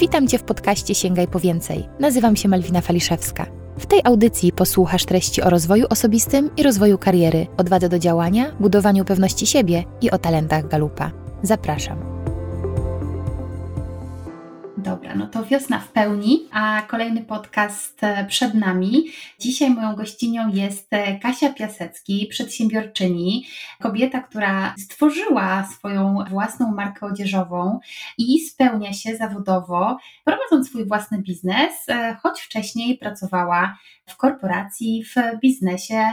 [0.00, 1.88] Witam Cię w podcaście Sięgaj po więcej.
[1.98, 3.46] Nazywam się Malwina Faliszewska.
[3.78, 9.04] W tej audycji posłuchasz treści o rozwoju osobistym i rozwoju kariery, odwadze do działania, budowaniu
[9.04, 11.10] pewności siebie i o talentach Galupa.
[11.42, 11.98] Zapraszam.
[14.82, 19.04] Dobra, no to wiosna w pełni, a kolejny podcast e, przed nami.
[19.38, 23.46] Dzisiaj moją gościnią jest e, Kasia Piasecki, przedsiębiorczyni,
[23.82, 27.80] kobieta, która stworzyła swoją własną markę odzieżową
[28.18, 35.40] i spełnia się zawodowo, prowadząc swój własny biznes, e, choć wcześniej pracowała w korporacji, w
[35.40, 36.04] biznesie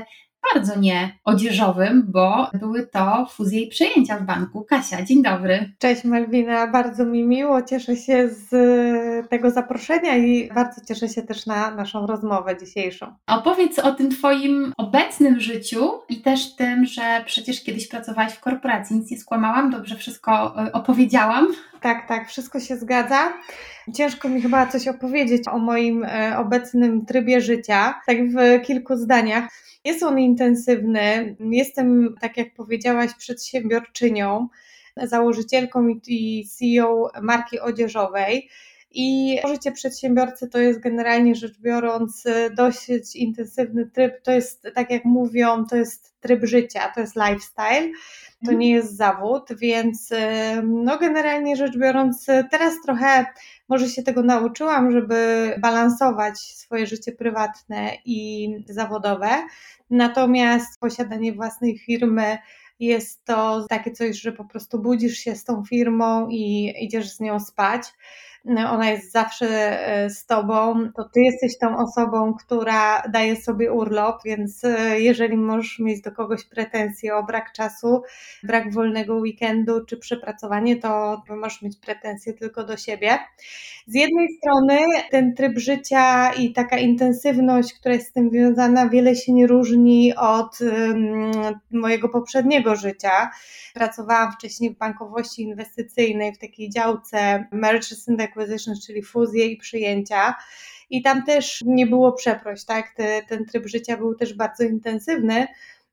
[0.54, 4.66] bardzo nie odzieżowym, bo były to fuzje i przejęcia w banku.
[4.70, 5.74] Kasia, dzień dobry.
[5.80, 8.50] Cześć Melwina, bardzo mi miło, cieszę się z
[9.30, 13.14] tego zaproszenia i bardzo cieszę się też na naszą rozmowę dzisiejszą.
[13.28, 18.96] Opowiedz o tym Twoim obecnym życiu i też tym, że przecież kiedyś pracowałaś w korporacji,
[18.96, 21.48] nic nie skłamałam, dobrze wszystko e, opowiedziałam.
[21.82, 23.34] Tak, tak, wszystko się zgadza.
[23.96, 29.67] Ciężko mi chyba coś opowiedzieć o moim e, obecnym trybie życia, tak w kilku zdaniach.
[29.86, 31.36] Jest on intensywny.
[31.40, 34.48] Jestem, tak jak powiedziałaś, przedsiębiorczynią,
[35.04, 38.50] założycielką i CEO marki odzieżowej.
[38.92, 42.24] I życie przedsiębiorcy to jest generalnie rzecz biorąc
[42.56, 44.22] dosyć intensywny tryb.
[44.24, 47.92] To jest, tak jak mówią, to jest tryb życia, to jest lifestyle,
[48.46, 50.10] to nie jest zawód, więc
[50.64, 53.26] no generalnie rzecz biorąc, teraz trochę
[53.70, 59.30] może się tego nauczyłam, żeby balansować swoje życie prywatne i zawodowe.
[59.90, 62.38] Natomiast posiadanie własnej firmy
[62.80, 67.20] jest to takie coś, że po prostu budzisz się z tą firmą i idziesz z
[67.20, 67.84] nią spać.
[68.50, 69.48] No, ona jest zawsze
[69.88, 75.38] e, z tobą, to ty jesteś tą osobą, która daje sobie urlop, więc e, jeżeli
[75.38, 78.02] możesz mieć do kogoś pretensje o brak czasu,
[78.44, 83.18] brak wolnego weekendu czy przepracowanie, to możesz mieć pretensje tylko do siebie.
[83.88, 84.78] Z jednej strony
[85.12, 90.16] ten tryb życia i taka intensywność, która jest z tym związana, wiele się nie różni
[90.16, 90.60] od
[91.72, 93.30] mojego poprzedniego życia.
[93.74, 100.36] Pracowałam wcześniej w bankowości inwestycyjnej, w takiej działce Mergers and acquisitions, czyli fuzje i przyjęcia.
[100.90, 102.94] I tam też nie było przeproś, tak?
[102.96, 105.48] Te, ten tryb życia był też bardzo intensywny.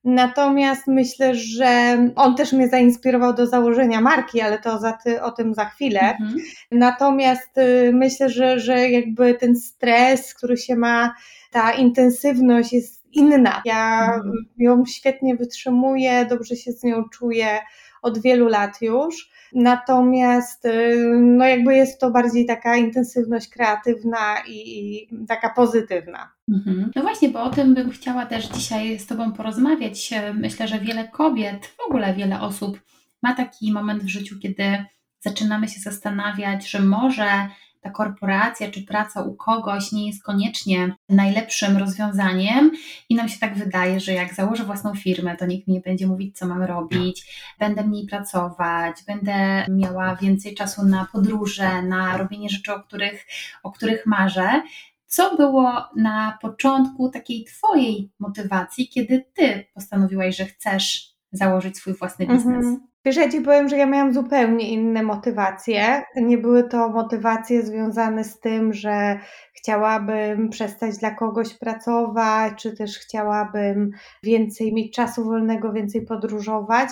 [0.04, 5.30] Natomiast myślę, że on też mnie zainspirował do założenia marki, ale to za ty, o
[5.30, 6.00] tym za chwilę.
[6.00, 6.36] Mhm.
[6.70, 11.14] Natomiast y, myślę, że, że jakby ten stres, który się ma,
[11.50, 13.62] ta intensywność jest inna.
[13.64, 14.32] Ja mhm.
[14.58, 17.58] ją świetnie wytrzymuję, dobrze się z nią czuję
[18.02, 19.30] od wielu lat już.
[19.54, 26.32] Natomiast y, no jakby jest to bardziej taka intensywność kreatywna i, i taka pozytywna.
[26.48, 26.90] Mhm.
[26.96, 30.10] No właśnie, bo o tym bym chciała też dzisiaj z Tobą porozmawiać.
[30.34, 32.80] Myślę, że wiele kobiet, w ogóle wiele osób
[33.22, 34.84] ma taki moment w życiu, kiedy
[35.20, 37.48] zaczynamy się zastanawiać, że może
[37.84, 42.70] ta korporacja czy praca u kogoś nie jest koniecznie najlepszym rozwiązaniem
[43.08, 46.06] i nam się tak wydaje, że jak założę własną firmę, to nikt mi nie będzie
[46.06, 52.48] mówić, co mam robić, będę mniej pracować, będę miała więcej czasu na podróże, na robienie
[52.48, 53.26] rzeczy, o których,
[53.62, 54.62] o których marzę.
[55.06, 62.26] Co było na początku takiej Twojej motywacji, kiedy Ty postanowiłaś, że chcesz założyć swój własny
[62.26, 62.66] biznes?
[62.66, 62.93] -hmm.
[63.04, 66.02] Wiesz, ja Ci powiem, że ja miałam zupełnie inne motywacje.
[66.16, 69.18] Nie były to motywacje związane z tym, że
[69.52, 73.90] chciałabym przestać dla kogoś pracować, czy też chciałabym
[74.22, 76.88] więcej mieć czasu wolnego, więcej podróżować.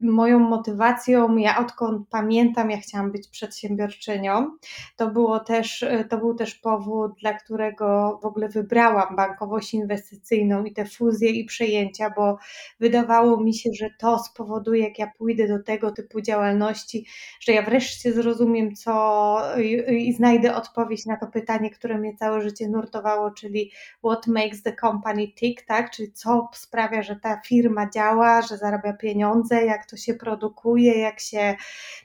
[0.00, 4.50] Moją motywacją, ja odkąd pamiętam, ja chciałam być przedsiębiorczynią.
[4.96, 10.72] To, było też, to był też powód, dla którego w ogóle wybrałam bankowość inwestycyjną i
[10.72, 12.38] te fuzje i przejęcia, bo
[12.80, 17.06] wydawało mi się, że to spowoduje, jak ja pójdę do tego typu działalności,
[17.40, 22.42] że ja wreszcie zrozumiem, co i, i znajdę odpowiedź na to pytanie, które mnie całe
[22.42, 23.72] życie nurtowało, czyli
[24.04, 25.90] what makes the company tick, tak?
[25.90, 31.20] Czyli co sprawia, że ta firma działa, że zarabia pieniądze, jak to się produkuje, jak
[31.20, 31.54] się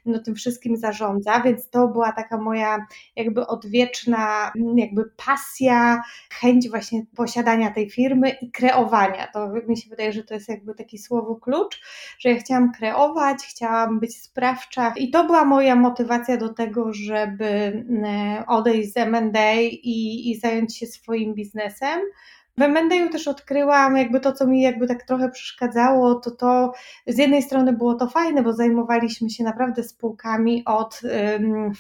[0.05, 2.85] no, tym wszystkim zarządza, więc to była taka moja
[3.15, 6.03] jakby odwieczna jakby pasja,
[6.33, 9.27] chęć właśnie posiadania tej firmy i kreowania.
[9.27, 11.81] To mi się wydaje, że to jest jakby taki słowo klucz,
[12.19, 17.45] że ja chciałam kreować, chciałam być sprawcza i to była moja motywacja do tego, żeby
[17.45, 22.01] e, odejść z M&A i i, zająć się swoim biznesem.
[22.57, 26.73] W Mendeju też odkryłam jakby to, co mi jakby tak trochę przeszkadzało, to to
[27.07, 31.01] z jednej strony było to fajne, bo zajmowaliśmy się naprawdę spółkami od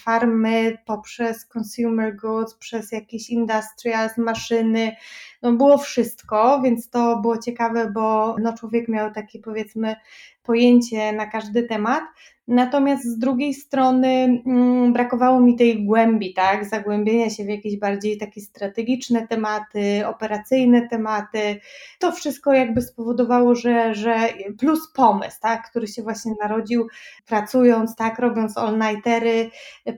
[0.03, 4.95] farmy poprzez consumer goods, przez jakieś industrials, maszyny,
[5.41, 9.95] no było wszystko, więc to było ciekawe, bo no człowiek miał takie powiedzmy
[10.43, 12.03] pojęcie na każdy temat.
[12.47, 18.17] Natomiast z drugiej strony mm, brakowało mi tej głębi, tak, zagłębienia się w jakieś bardziej
[18.17, 21.59] takie strategiczne tematy, operacyjne tematy.
[21.99, 24.15] To wszystko jakby spowodowało, że, że
[24.59, 26.87] plus pomysł, tak, który się właśnie narodził
[27.25, 29.49] pracując, tak, robiąc all-nightery,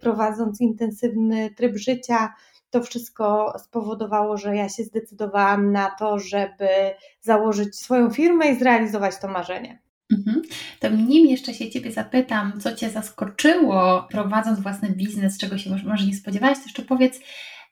[0.01, 2.33] prowadząc intensywny tryb życia
[2.71, 6.67] to wszystko spowodowało, że ja się zdecydowałam na to, żeby
[7.21, 9.81] założyć swoją firmę i zrealizować to marzenie.
[10.11, 10.41] Mhm.
[10.79, 16.05] To nim jeszcze się Ciebie zapytam, co Cię zaskoczyło prowadząc własny biznes, czego się może
[16.05, 17.19] nie spodziewałaś, to jeszcze powiedz,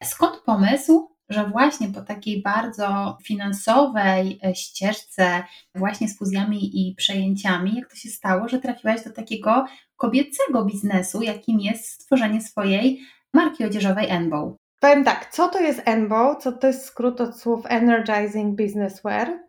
[0.03, 5.43] skąd pomysł, że właśnie po takiej bardzo finansowej e, ścieżce,
[5.75, 11.21] właśnie z fuzjami i przejęciami, jak to się stało, że trafiłaś do takiego kobiecego biznesu,
[11.21, 13.01] jakim jest stworzenie swojej
[13.33, 14.58] marki odzieżowej Enbow?
[14.79, 16.35] Powiem tak, co to jest ENBO?
[16.35, 19.39] Co to jest skrót od słów Energizing Business Wear?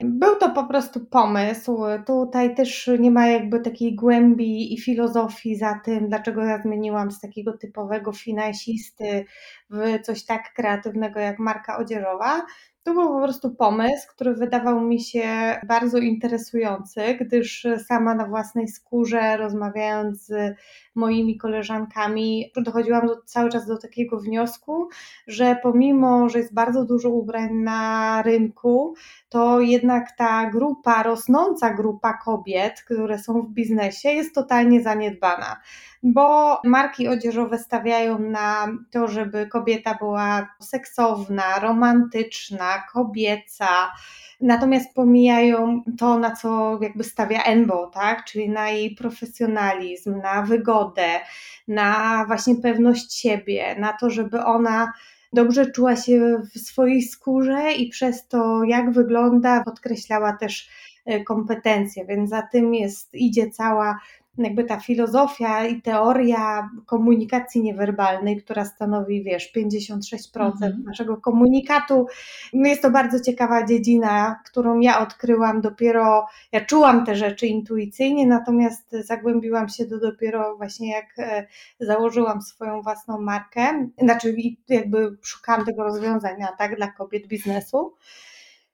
[0.00, 1.78] Był to po prostu pomysł.
[2.06, 7.20] Tutaj też nie ma jakby takiej głębi i filozofii za tym, dlaczego ja zmieniłam z
[7.20, 9.24] takiego typowego finansisty
[9.70, 12.46] w coś tak kreatywnego jak marka odzieżowa.
[12.88, 18.68] To był po prostu pomysł, który wydawał mi się bardzo interesujący, gdyż sama na własnej
[18.68, 20.56] skórze, rozmawiając z
[20.94, 24.88] moimi koleżankami, dochodziłam do, cały czas do takiego wniosku,
[25.26, 28.94] że pomimo, że jest bardzo dużo ubrań na rynku,
[29.28, 35.56] to jednak ta grupa, rosnąca grupa kobiet, które są w biznesie, jest totalnie zaniedbana
[36.02, 43.92] bo marki odzieżowe stawiają na to, żeby kobieta była seksowna, romantyczna, kobieca,
[44.40, 48.24] natomiast pomijają to, na co jakby stawia Enbo, tak?
[48.24, 51.20] czyli na jej profesjonalizm, na wygodę,
[51.68, 54.92] na właśnie pewność siebie, na to, żeby ona
[55.32, 60.68] dobrze czuła się w swojej skórze i przez to, jak wygląda, podkreślała też
[61.06, 63.98] e, kompetencje, więc za tym jest, idzie cała
[64.38, 70.82] jakby ta filozofia i teoria komunikacji niewerbalnej, która stanowi, wiesz, 56% mhm.
[70.86, 72.06] naszego komunikatu.
[72.52, 78.26] No jest to bardzo ciekawa dziedzina, którą ja odkryłam dopiero, ja czułam te rzeczy intuicyjnie,
[78.26, 81.46] natomiast zagłębiłam się do dopiero właśnie jak e,
[81.80, 84.36] założyłam swoją własną markę, znaczy
[84.68, 87.94] jakby szukałam tego rozwiązania, tak, dla kobiet biznesu.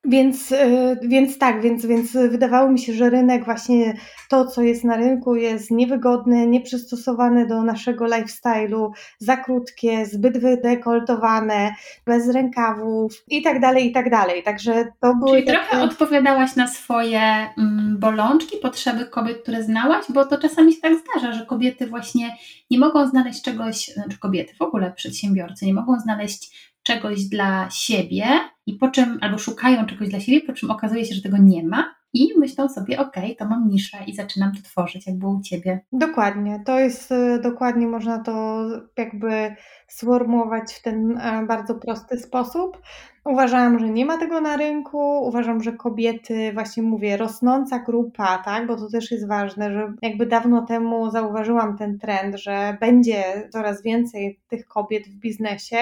[0.04, 3.94] Więc, e, więc tak, więc, więc wydawało mi się, że rynek, właśnie
[4.28, 11.74] to, co jest na rynku, jest niewygodne, nieprzystosowane do naszego lifestyle'u, za krótkie, zbyt wydekoltowane,
[12.06, 14.42] bez rękawów i tak dalej, i tak dalej.
[14.42, 15.30] Także to były.
[15.30, 15.58] Czyli takie...
[15.58, 17.20] trochę odpowiadałaś na swoje
[17.58, 22.36] mm, bolączki, potrzeby kobiet, które znałaś, bo to czasami się tak zdarza, że kobiety właśnie
[22.70, 28.24] nie mogą znaleźć czegoś, znaczy kobiety, w ogóle przedsiębiorcy, nie mogą znaleźć czegoś dla siebie
[28.66, 31.64] i po czym, albo szukają czegoś dla siebie, po czym okazuje się, że tego nie
[31.64, 35.42] ma i myślą sobie, ok, to mam niszę i zaczynam to tworzyć, jak było u
[35.42, 35.80] Ciebie.
[35.92, 38.64] Dokładnie, to jest y, dokładnie, można to
[38.98, 39.54] jakby
[39.88, 42.78] sformułować w ten e, bardzo prosty sposób.
[43.24, 48.66] Uważałam, że nie ma tego na rynku, uważam, że kobiety, właśnie mówię, rosnąca grupa, tak,
[48.66, 53.82] bo to też jest ważne, że jakby dawno temu zauważyłam ten trend, że będzie coraz
[53.82, 55.76] więcej tych kobiet w biznesie,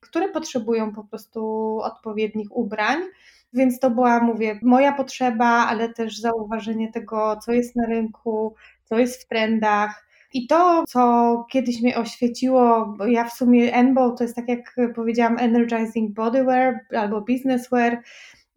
[0.00, 1.40] które potrzebują po prostu
[1.82, 2.98] odpowiednich ubrań.
[3.52, 8.54] Więc to była, mówię, moja potrzeba, ale też zauważenie tego, co jest na rynku,
[8.84, 10.06] co jest w trendach.
[10.34, 14.76] I to, co kiedyś mnie oświeciło, bo ja w sumie Enbo to jest tak jak
[14.94, 18.02] powiedziałam, energizing bodywear albo businesswear.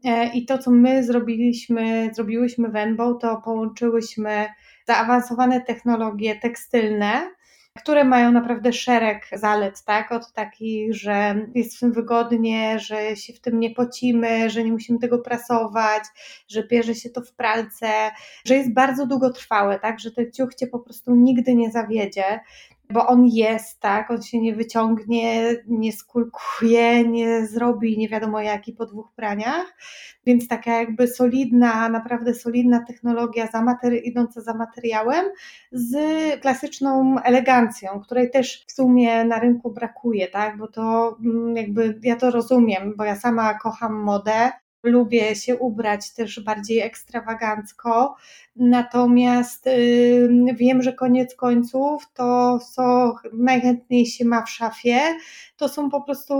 [0.05, 4.47] E, I to, co my zrobiliśmy, zrobiłyśmy w Enbo, to połączyłyśmy
[4.87, 7.34] zaawansowane technologie tekstylne
[7.77, 10.11] które mają naprawdę szereg zalet, tak?
[10.11, 14.71] Od takich, że jest w tym wygodnie, że się w tym nie pocimy, że nie
[14.71, 16.03] musimy tego prasować,
[16.47, 18.11] że bierze się to w pralce,
[18.45, 19.99] że jest bardzo długotrwałe, tak?
[19.99, 22.39] Że ten ciuch cię po prostu nigdy nie zawiedzie
[22.89, 28.73] bo on jest, tak, on się nie wyciągnie, nie skulkuje, nie zrobi nie wiadomo jaki
[28.73, 29.77] po dwóch praniach,
[30.25, 35.25] więc taka jakby solidna, naprawdę solidna technologia za idąca za materiałem
[35.71, 35.95] z
[36.41, 42.15] klasyczną elegancją, której też w sumie na rynku brakuje, tak, bo to mm, jakby ja
[42.15, 44.51] to rozumiem, bo ja sama kocham modę,
[44.85, 48.15] lubię się ubrać też bardziej ekstrawagancko.
[48.55, 49.69] Natomiast
[50.55, 54.99] wiem, że koniec końców to, co najchętniej się ma w szafie,
[55.57, 56.35] to są po prostu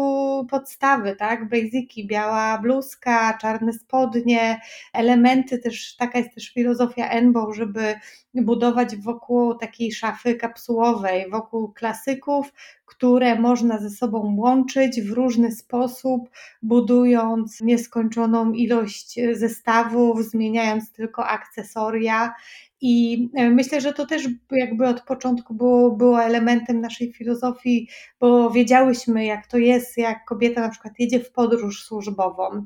[0.49, 1.49] podstawy, tak?
[1.49, 4.61] Basiki, biała bluzka, czarne spodnie,
[4.93, 7.95] elementy też, taka jest też filozofia Enbow, żeby
[8.33, 12.53] budować wokół takiej szafy kapsułowej, wokół klasyków,
[12.85, 16.29] które można ze sobą łączyć w różny sposób,
[16.61, 22.33] budując nieskończoną ilość zestawów, zmieniając tylko akcesoria.
[22.81, 27.89] I e, myślę, że to też jakby od początku było, było elementem naszej filozofii,
[28.19, 32.65] bo wiedziałyśmy, jak to jest, jak kobieta na przykład jedzie w podróż służbową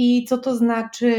[0.00, 1.10] i co to znaczy,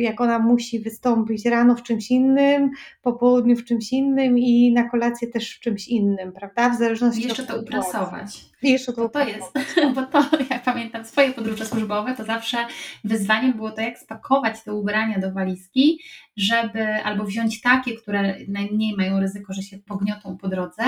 [0.00, 2.70] jak ona musi wystąpić rano w czymś innym,
[3.02, 6.70] po południu w czymś innym i na kolację też w czymś innym, prawda?
[6.70, 8.44] W zależności I jeszcze od to uprasować.
[8.62, 9.52] I jeszcze to, to jest,
[9.94, 12.56] bo to ja pamiętam swoje podróże służbowe, to zawsze
[13.04, 16.00] wyzwaniem było to, jak spakować te ubrania do walizki,
[16.36, 20.82] żeby albo wziąć takie, które najmniej mają ryzyko, że się pogniotą po drodze,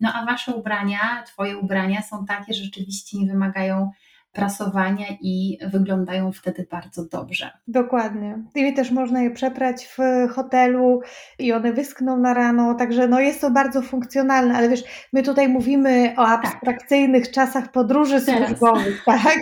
[0.00, 3.90] no a wasze ubrania, twoje ubrania są takie, że rzeczywiście nie wymagają
[4.32, 7.50] prasowania i wyglądają wtedy bardzo dobrze.
[7.68, 8.42] Dokładnie.
[8.54, 11.00] I też można je przeprać w hotelu
[11.38, 15.48] i one wyschną na rano, także no jest to bardzo funkcjonalne, ale wiesz, my tutaj
[15.48, 16.44] mówimy o tak.
[16.44, 17.34] abstrakcyjnych tak.
[17.34, 19.38] czasach podróży służbowych, tak?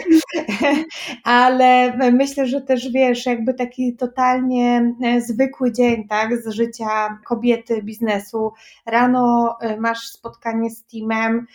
[1.24, 7.82] ale myślę, że też wiesz, jakby taki totalnie e, zwykły dzień, tak, z życia kobiety
[7.82, 8.52] biznesu.
[8.86, 11.46] Rano e, masz spotkanie z teamem,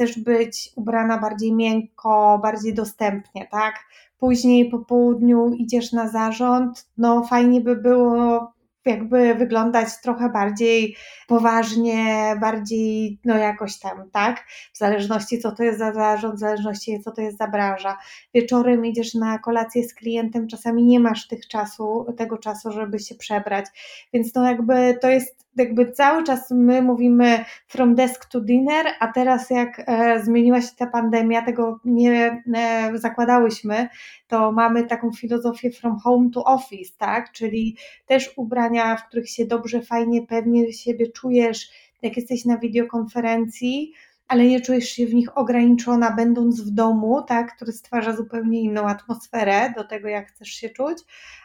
[0.00, 3.74] chcesz być ubrana bardziej miękko, bardziej dostępnie, tak?
[4.18, 8.52] Później po południu idziesz na zarząd, no fajnie by było
[8.84, 10.96] jakby wyglądać trochę bardziej
[11.28, 14.44] poważnie, bardziej no jakoś tam, tak?
[14.74, 17.98] W zależności co to jest za zarząd, w zależności co to jest za branża.
[18.34, 23.14] Wieczorem idziesz na kolację z klientem, czasami nie masz tych czasu, tego czasu, żeby się
[23.14, 23.66] przebrać,
[24.12, 29.12] więc no jakby to jest jakby cały czas my mówimy from desk to dinner, a
[29.12, 33.88] teraz jak e, zmieniła się ta pandemia, tego nie e, zakładałyśmy,
[34.28, 37.32] to mamy taką filozofię from home to office, tak?
[37.32, 37.76] Czyli
[38.06, 41.70] też ubrania, w których się dobrze, fajnie, pewnie siebie czujesz,
[42.02, 43.92] jak jesteś na wideokonferencji,
[44.30, 48.88] ale nie czujesz się w nich ograniczona, będąc w domu, tak, który stwarza zupełnie inną
[48.88, 50.98] atmosferę do tego, jak chcesz się czuć,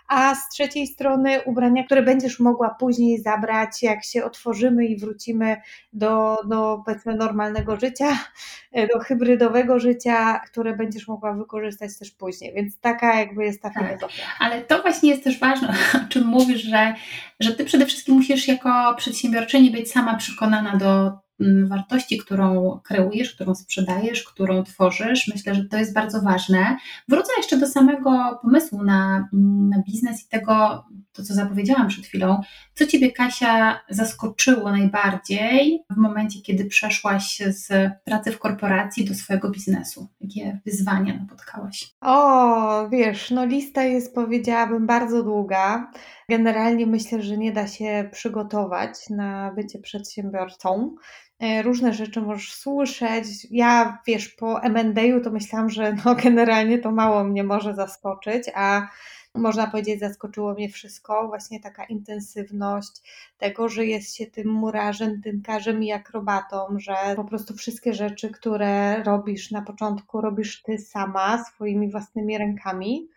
[0.07, 5.57] a z trzeciej strony ubrania, które będziesz mogła później zabrać, jak się otworzymy i wrócimy
[5.93, 8.17] do, do powiedzmy normalnego życia,
[8.93, 12.53] do hybrydowego życia, które będziesz mogła wykorzystać też później.
[12.53, 14.23] Więc taka jakby jest ta tak, filozofia.
[14.39, 15.73] Ale to właśnie jest też ważne,
[16.05, 16.93] o czym mówisz, że,
[17.39, 21.24] że ty przede wszystkim musisz jako przedsiębiorczyni być sama przekonana do
[21.67, 25.27] wartości, którą kreujesz, którą sprzedajesz, którą tworzysz.
[25.27, 26.77] Myślę, że to jest bardzo ważne.
[27.07, 32.05] Wrócę jeszcze do samego pomysłu na, mm, na biznes i tego, to co zapowiedziałam przed
[32.05, 32.41] chwilą.
[32.73, 39.49] Co Ciebie, Kasia, zaskoczyło najbardziej w momencie, kiedy przeszłaś z pracy w korporacji do swojego
[39.49, 40.07] biznesu?
[40.21, 41.95] Jakie wyzwania napotkałaś?
[42.01, 45.91] O, wiesz, no lista jest, powiedziałabym, bardzo długa.
[46.29, 50.95] Generalnie myślę, że nie da się przygotować na bycie przedsiębiorcą.
[51.39, 53.27] E, różne rzeczy możesz słyszeć.
[53.51, 58.87] Ja, wiesz, po M&A to myślałam, że no generalnie to mało mnie może zaskoczyć, a
[59.35, 62.91] można powiedzieć, zaskoczyło mnie wszystko, właśnie taka intensywność
[63.37, 69.03] tego, że jest się tym murarzem, tynkarzem i akrobatą, że po prostu wszystkie rzeczy, które
[69.03, 73.09] robisz na początku, robisz ty sama swoimi własnymi rękami.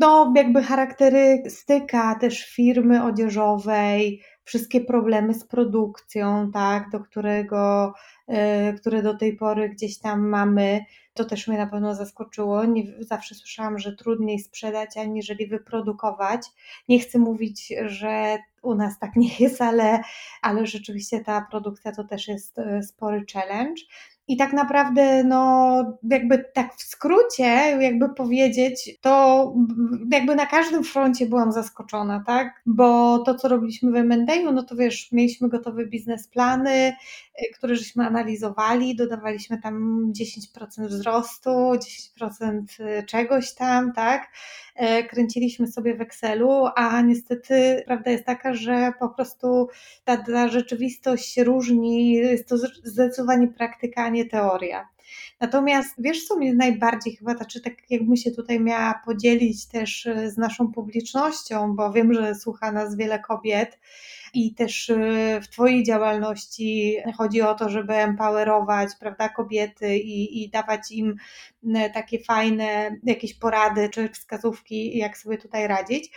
[0.00, 7.92] No, jakby charakterystyka też firmy odzieżowej, wszystkie problemy z produkcją, tak, do którego,
[8.28, 8.34] y,
[8.74, 12.64] które do tej pory gdzieś tam mamy, to też mnie na pewno zaskoczyło.
[12.64, 16.46] Nie, zawsze słyszałam, że trudniej sprzedać, aniżeli wyprodukować.
[16.88, 20.00] Nie chcę mówić, że u nas tak nie jest, ale,
[20.42, 23.82] ale rzeczywiście ta produkcja to też jest y, spory challenge.
[24.30, 27.44] I tak naprawdę, no, jakby tak w skrócie,
[27.80, 29.54] jakby powiedzieć, to
[30.12, 32.62] jakby na każdym froncie byłam zaskoczona, tak?
[32.66, 36.92] Bo to, co robiliśmy w M&A, no to wiesz, mieliśmy gotowe biznesplany,
[37.42, 44.28] y, które żeśmy analizowali, dodawaliśmy tam 10% wzrostu, 10% y, czegoś tam, tak?
[44.80, 49.68] E, kręciliśmy sobie w Excelu, a niestety prawda jest taka, że po prostu
[50.04, 54.88] ta, ta rzeczywistość się różni, jest to zdecydowanie praktyka, a nie teoria.
[55.40, 60.30] Natomiast wiesz, co mnie najbardziej chyba, znaczy tak jakbym się tutaj miała podzielić też e,
[60.30, 63.78] z naszą publicznością, bo wiem, że słucha nas wiele kobiet,
[64.34, 70.50] i też y, w Twojej działalności chodzi o to, żeby empowerować prawda, kobiety i, i
[70.50, 71.16] dawać im
[71.94, 76.10] takie fajne jakieś porady czy wskazówki, jak sobie tutaj radzić,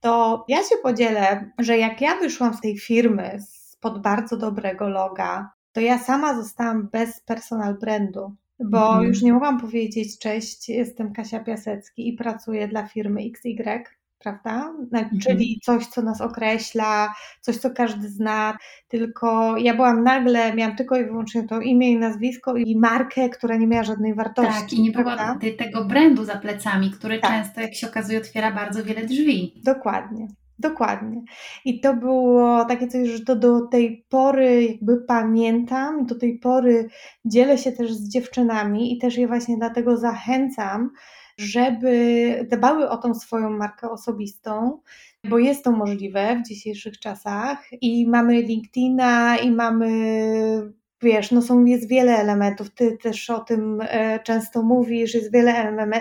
[0.00, 5.50] to ja się podzielę, że jak ja wyszłam z tej firmy spod bardzo dobrego loga,
[5.72, 9.04] to ja sama zostałam bez personal brandu bo mhm.
[9.04, 13.84] już nie mogłam powiedzieć cześć, jestem Kasia Piasecki i pracuję dla firmy XY,
[14.18, 14.74] prawda?
[14.92, 15.20] Mhm.
[15.20, 18.58] Czyli coś, co nas określa, coś, co każdy zna,
[18.88, 23.56] tylko ja byłam nagle, miałam tylko i wyłącznie to imię i nazwisko i markę, która
[23.56, 24.60] nie miała żadnej wartości.
[24.60, 25.10] Tak, i nie było
[25.58, 27.30] tego brandu za plecami, który tak.
[27.30, 29.60] często, jak się okazuje, otwiera bardzo wiele drzwi.
[29.64, 30.28] Dokładnie.
[30.60, 31.22] Dokładnie.
[31.64, 36.88] I to było takie coś, że to do tej pory jakby pamiętam, do tej pory
[37.24, 40.90] dzielę się też z dziewczynami i też je właśnie dlatego zachęcam,
[41.38, 44.80] żeby dbały o tą swoją markę osobistą,
[45.24, 49.90] bo jest to możliwe w dzisiejszych czasach i mamy LinkedIna i mamy
[51.02, 55.52] wiesz, no są, jest wiele elementów, ty też o tym e, często mówisz, jest wiele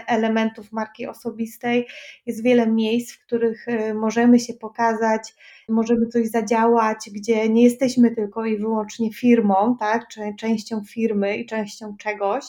[0.08, 1.88] elementów marki osobistej,
[2.26, 5.36] jest wiele miejsc, w których e, możemy się pokazać,
[5.70, 11.46] możemy coś zadziałać, gdzie nie jesteśmy tylko i wyłącznie firmą, tak, czy częścią firmy i
[11.46, 12.46] częścią czegoś.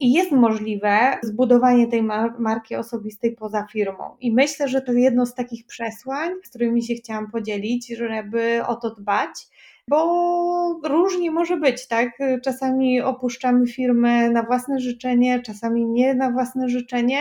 [0.00, 2.02] I jest możliwe zbudowanie tej
[2.38, 4.16] marki osobistej poza firmą.
[4.20, 8.76] I myślę, że to jedno z takich przesłań, z którymi się chciałam podzielić, żeby o
[8.76, 9.48] to dbać
[9.88, 12.08] bo różnie może być, tak?
[12.44, 17.18] Czasami opuszczamy firmę na własne życzenie, czasami nie na własne życzenie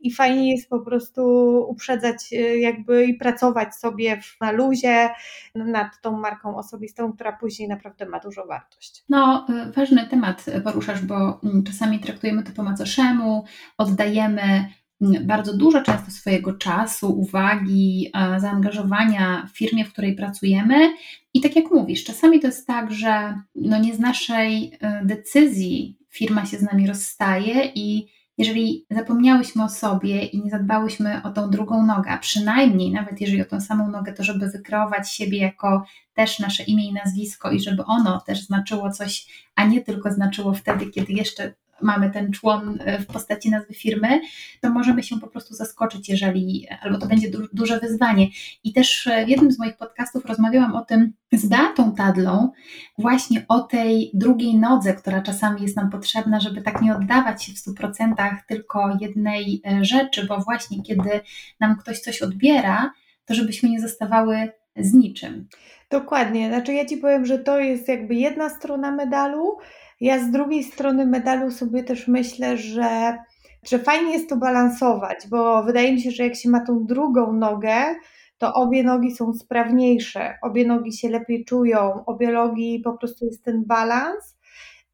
[0.00, 1.22] i fajnie jest po prostu
[1.68, 5.10] uprzedzać e, jakby i pracować sobie na luzie
[5.54, 9.04] nad tą marką osobistą, która później naprawdę ma dużą wartość.
[9.08, 13.44] No, e, ważny temat poruszasz, bo mm, czasami traktujemy to po macoszemu,
[13.78, 14.68] oddajemy
[15.00, 20.94] bardzo dużo często swojego czasu, uwagi, zaangażowania w firmie, w której pracujemy.
[21.34, 25.98] I tak jak mówisz, czasami to jest tak, że no nie z naszej e, decyzji
[26.10, 28.06] firma się z nami rozstaje i
[28.38, 33.42] jeżeli zapomniałyśmy o sobie i nie zadbałyśmy o tą drugą nogę, a przynajmniej nawet jeżeli
[33.42, 35.84] o tą samą nogę, to żeby wykreować siebie jako
[36.14, 40.54] też nasze imię i nazwisko i żeby ono też znaczyło coś, a nie tylko znaczyło
[40.54, 44.20] wtedy, kiedy jeszcze mamy ten człon e, w postaci nazwy firmy,
[44.60, 48.26] to możemy się po prostu zaskoczyć, jeżeli, albo to będzie du duże wyzwanie.
[48.64, 52.52] I też e, w jednym z moich podcastów rozmawiałam o tym z Beatą Tadlą,
[52.98, 57.52] właśnie o tej drugiej nodze, która czasami jest nam potrzebna, żeby tak nie oddawać się
[57.52, 61.20] w 100% tylko jednej e, rzeczy, bo właśnie kiedy
[61.60, 62.90] nam ktoś coś odbiera,
[63.24, 65.48] to żebyśmy nie zostawały z niczym.
[65.90, 66.48] Dokładnie.
[66.48, 69.58] Znaczy ja Ci powiem, że to jest jakby jedna strona medalu,
[70.00, 73.16] ja z drugiej strony medalu sobie też myślę, że,
[73.62, 77.32] że fajnie jest to balansować, bo wydaje mi się, że jak się ma tą drugą
[77.32, 77.94] nogę,
[78.38, 83.44] to obie nogi są sprawniejsze, obie nogi się lepiej czują, obie nogi po prostu jest
[83.44, 84.36] ten balans.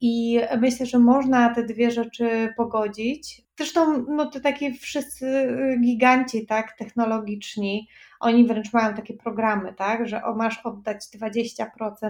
[0.04, 3.42] I myślę, że można te dwie rzeczy pogodzić.
[3.58, 7.88] Zresztą no, te takie wszyscy giganci tak, technologiczni,
[8.20, 11.66] oni wręcz mają takie programy, tak, że masz oddać 20%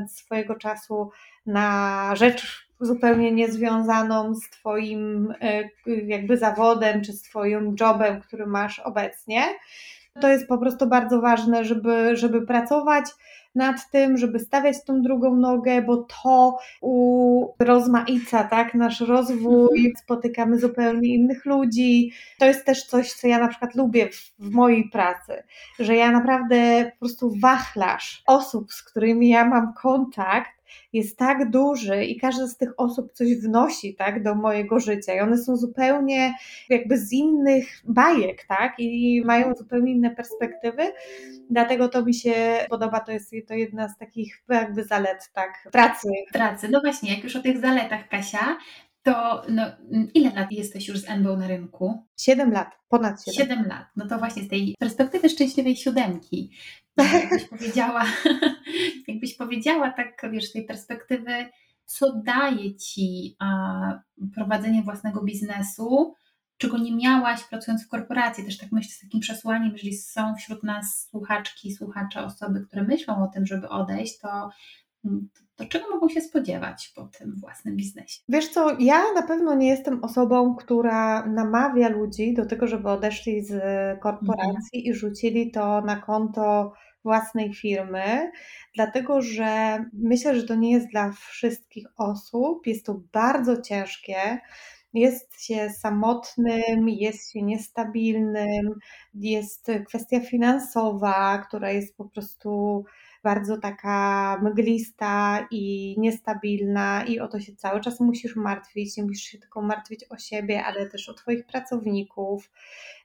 [0.09, 1.11] swojego czasu
[1.47, 8.79] na rzecz zupełnie niezwiązaną z Twoim e, jakby zawodem czy z Twoim jobem, który masz
[8.79, 9.43] obecnie.
[10.21, 13.05] To jest po prostu bardzo ważne, żeby, żeby pracować
[13.55, 16.59] nad tym, żeby stawiać tą drugą nogę, bo to
[17.61, 19.97] urozmaica tak, nasz rozwój, mhm.
[19.97, 22.13] spotykamy zupełnie innych ludzi.
[22.39, 25.43] To jest też coś, co ja na przykład lubię w, w mojej pracy,
[25.79, 30.62] że ja naprawdę po prostu wachlarz osób, z którymi ja mam kontakt,
[30.93, 35.21] jest tak duży i każda z tych osób coś wnosi tak, do mojego życia i
[35.21, 36.35] one są zupełnie
[36.69, 40.83] jakby z innych bajek, tak, i mają zupełnie inne perspektywy,
[41.51, 46.09] dlatego to mi się podoba, to jest to jedna z takich jakby zalet, tak, pracy.
[46.33, 48.57] Pracy, no właśnie, jak już o tych zaletach, Kasia,
[49.03, 49.63] to no,
[50.15, 52.07] ile lat jesteś już z NBO na rynku?
[52.17, 53.49] Siedem lat, ponad siedem.
[53.49, 53.87] Siedem lat.
[53.97, 56.51] No to właśnie z tej perspektywy szczęśliwej siódemki,
[57.23, 58.05] jakbyś powiedziała,
[59.09, 61.33] jakbyś powiedziała tak, wiesz, z tej perspektywy,
[61.85, 64.01] co daje Ci a,
[64.35, 66.15] prowadzenie własnego biznesu,
[66.57, 68.45] czego nie miałaś pracując w korporacji.
[68.45, 73.25] Też tak myślę z takim przesłaniem, jeżeli są wśród nas słuchaczki, słuchacze, osoby, które myślą
[73.25, 74.51] o tym, żeby odejść, to
[75.63, 78.21] to czego mogą się spodziewać po tym własnym biznesie?
[78.29, 83.45] Wiesz co, ja na pewno nie jestem osobą, która namawia ludzi do tego, żeby odeszli
[83.45, 83.53] z
[84.01, 84.85] korporacji mhm.
[84.85, 86.73] i rzucili to na konto
[87.05, 88.31] własnej firmy,
[88.75, 94.41] dlatego że myślę, że to nie jest dla wszystkich osób, jest to bardzo ciężkie.
[94.95, 98.75] Jest się samotnym, jest się niestabilnym,
[99.15, 102.85] jest kwestia finansowa, która jest po prostu
[103.23, 108.97] bardzo taka mglista i niestabilna i o to się cały czas musisz martwić.
[108.97, 112.51] Nie musisz się tylko martwić o siebie, ale też o Twoich pracowników.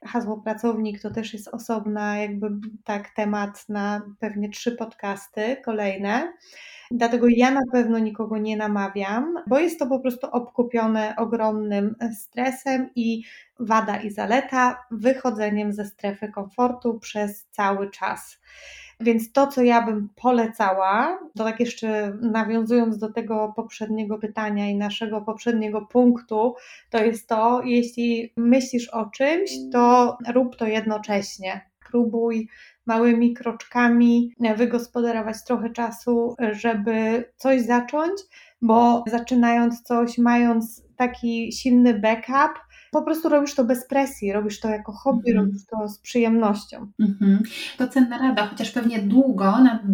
[0.04, 2.50] Hasło pracownik to też jest osobna jakby
[2.84, 6.32] tak temat na pewnie trzy podcasty kolejne.
[6.90, 12.90] Dlatego ja na pewno nikogo nie namawiam, bo jest to po prostu obkupione ogromnym stresem
[12.96, 13.22] i
[13.60, 18.40] wada i zaleta wychodzeniem ze strefy komfortu przez cały czas.
[19.00, 24.76] Więc to, co ja bym polecała, to tak jeszcze nawiązując do tego poprzedniego pytania i
[24.76, 26.54] naszego poprzedniego punktu,
[26.90, 31.70] to jest to, jeśli myślisz o czymś, to rób to jednocześnie.
[31.90, 32.48] Próbuj
[32.86, 38.20] małymi kroczkami wygospodarować trochę czasu, żeby coś zacząć,
[38.62, 44.68] bo zaczynając coś, mając taki silny backup, po prostu robisz to bez presji, robisz to
[44.68, 45.46] jako hobby, mhm.
[45.46, 46.92] robisz to z przyjemnością.
[47.00, 47.42] Mhm.
[47.78, 49.84] To cenna rada, chociaż pewnie długo na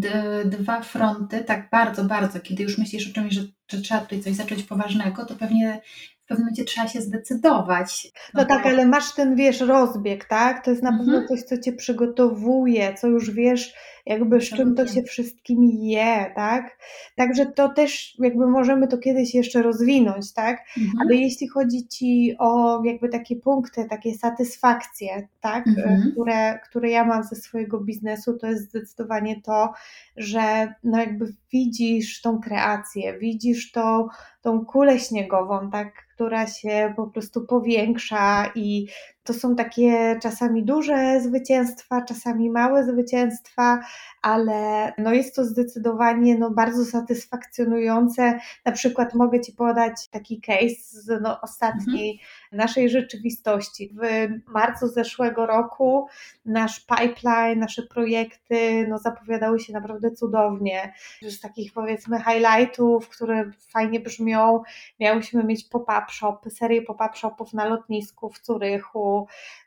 [0.44, 4.34] dwa fronty, tak bardzo, bardzo, kiedy już myślisz o czymś, że, że trzeba tutaj coś
[4.34, 5.80] zacząć poważnego, to pewnie
[6.24, 8.12] w pewnym momencie trzeba się zdecydować.
[8.34, 10.64] No, no tak, ale masz ten, wiesz, rozbieg, tak?
[10.64, 11.28] To jest na pewno mhm.
[11.28, 13.74] coś, co cię przygotowuje, co już wiesz,
[14.06, 16.78] jakby z czym to się wszystkim je, tak?
[17.16, 20.60] Także to też jakby możemy to kiedyś jeszcze rozwinąć, tak?
[20.78, 20.94] Mhm.
[21.00, 25.66] Ale jeśli chodzi ci o jakby takie punkty, takie satysfakcje, tak?
[25.66, 26.12] Mhm.
[26.12, 29.72] Które, które ja mam ze swojego biznesu, to jest zdecydowanie to,
[30.16, 34.08] że no jakby widzisz tą kreację, widzisz tą,
[34.42, 35.92] tą kulę śniegową, tak?
[36.14, 38.86] Która się po prostu powiększa i
[39.24, 43.80] to są takie czasami duże zwycięstwa, czasami małe zwycięstwa,
[44.22, 48.38] ale no jest to zdecydowanie no bardzo satysfakcjonujące.
[48.64, 52.30] Na przykład mogę Ci podać taki case z no ostatniej mhm.
[52.52, 53.94] naszej rzeczywistości.
[54.02, 56.06] W marcu zeszłego roku
[56.44, 60.92] nasz pipeline, nasze projekty no zapowiadały się naprawdę cudownie.
[61.22, 64.62] Z takich powiedzmy highlightów, które fajnie brzmią,
[65.00, 69.13] miałyśmy mieć pop-up shop, serię pop-up shopów na lotnisku w Curychu,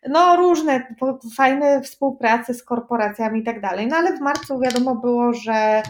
[0.10, 0.96] no różne
[1.36, 3.88] fajne współprace z korporacjami i tak dalej.
[3.88, 5.84] No ale w marcu wiadomo było, że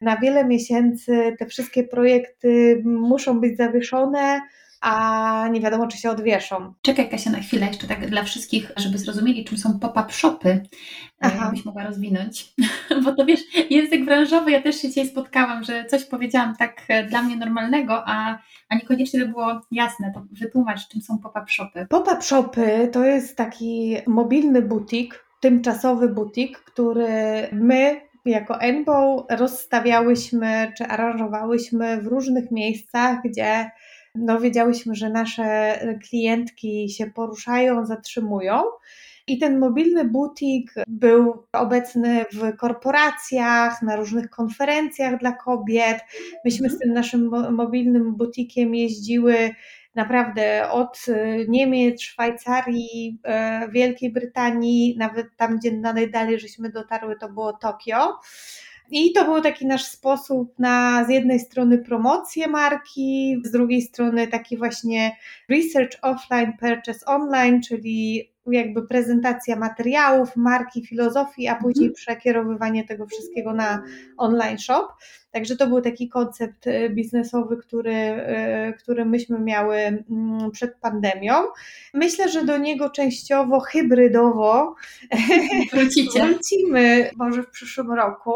[0.00, 4.40] na wiele miesięcy te wszystkie projekty muszą być zawieszone,
[4.80, 6.74] a nie wiadomo, czy się odwieszą.
[6.82, 10.62] Czekaj Kasia na chwilę, jeszcze tak dla wszystkich, żeby zrozumieli, czym są pop-up shopy,
[11.20, 11.50] Aha.
[11.50, 12.54] byś mogła rozwinąć.
[13.04, 17.04] Bo to wiesz, język branżowy, ja też się dzisiaj spotkałam, że coś powiedziałam tak e,
[17.04, 20.12] dla mnie normalnego, a, a niekoniecznie to było jasne.
[20.14, 21.86] To wytłumacz, czym są pop-up shopy.
[21.90, 27.08] Pop-up shopy to jest taki mobilny butik, tymczasowy butik, który
[27.52, 33.70] my jako Enbow rozstawiałyśmy czy aranżowałyśmy w różnych miejscach, gdzie
[34.14, 35.78] no, wiedziałyśmy, że nasze
[36.08, 38.62] klientki się poruszają, zatrzymują.
[39.28, 45.98] I ten mobilny butik był obecny w korporacjach, na różnych konferencjach dla kobiet.
[46.44, 46.80] Myśmy z mhm.
[46.80, 49.50] tym naszym mobilnym butikiem jeździły
[49.94, 51.06] naprawdę od
[51.48, 58.18] Niemiec, Szwajcarii, e, Wielkiej Brytanii, nawet tam, gdzie najdalej żeśmy dotarły, to było Tokio.
[58.90, 64.28] I to był taki nasz sposób na z jednej strony promocję marki, z drugiej strony
[64.28, 65.16] taki właśnie
[65.50, 71.94] research offline, purchase online, czyli jakby prezentacja materiałów, marki, filozofii, a później mhm.
[71.94, 73.82] przekierowywanie tego wszystkiego na
[74.16, 74.88] online shop.
[75.30, 81.34] Także to był taki koncept e, biznesowy, który, e, który myśmy miały mm, przed pandemią.
[81.94, 84.74] Myślę, że do niego częściowo hybrydowo
[85.72, 86.26] Wrócicie.
[86.26, 88.32] wrócimy może w przyszłym roku.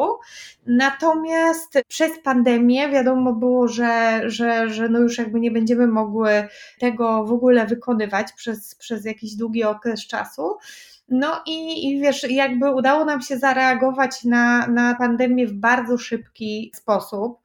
[0.66, 6.48] Natomiast przez pandemię wiadomo było, że, że, że no już jakby nie będziemy mogły
[6.78, 10.56] tego w ogóle wykonywać przez, przez jakiś długi okres czasu.
[11.08, 16.72] No i, i wiesz, jakby udało nam się zareagować na, na pandemię w bardzo szybki
[16.74, 17.38] sposób